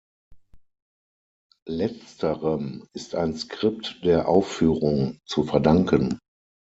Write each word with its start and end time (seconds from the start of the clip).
Letzterem 1.67 2.87
ist 2.91 3.13
ein 3.13 3.35
Skript 3.35 4.03
der 4.03 4.27
Aufführung 4.27 5.19
zu 5.27 5.43
verdanken. 5.43 6.17